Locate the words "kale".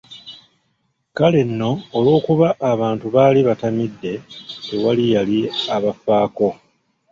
1.17-1.41